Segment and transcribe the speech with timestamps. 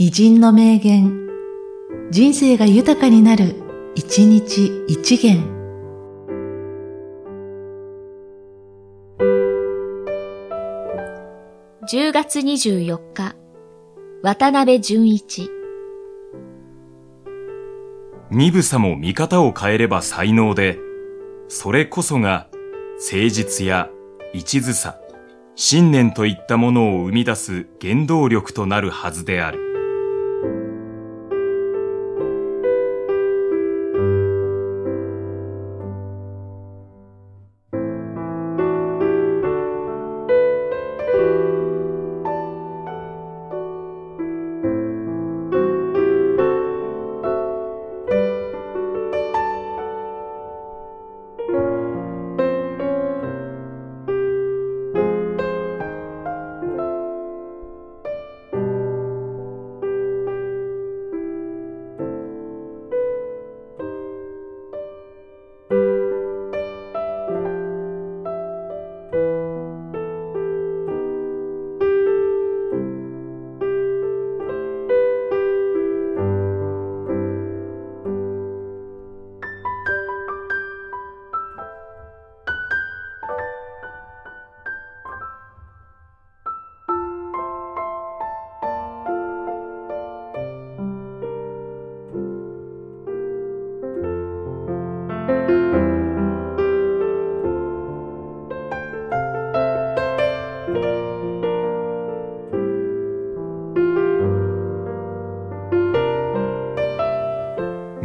[0.00, 1.28] 偉人の名言、
[2.12, 3.56] 人生が豊かになる、
[3.96, 5.42] 一日一元。
[11.90, 13.34] 10月24日、
[14.22, 15.50] 渡辺淳一。
[18.30, 20.78] 鈍さも見方を変えれば才能で、
[21.48, 22.46] それこそが
[23.00, 23.90] 誠実や
[24.32, 25.00] 一途さ、
[25.56, 29.67] 信念といったものを生み出す原動力となるはずである。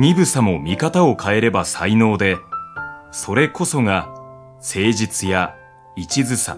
[0.00, 2.38] 身分さも見方を変えれば才能で、
[3.10, 4.08] それこそが
[4.54, 5.54] 誠実や
[5.94, 6.56] 一途さ、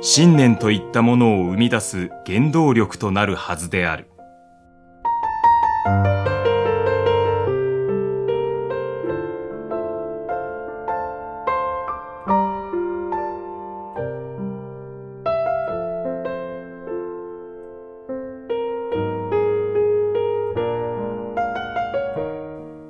[0.00, 4.10] 信念といったものを生み出す原動力となるはずである。